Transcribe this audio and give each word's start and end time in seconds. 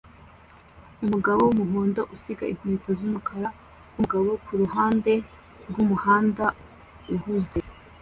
umugabo 1.03 1.41
wumuhondo 1.47 2.01
usiga 2.15 2.43
inkweto 2.51 2.89
z'umukara 2.99 3.49
wumugabo 3.57 4.29
kuruhande 4.45 5.13
rwumuhanda 5.69 6.45
uhuze 7.13 7.59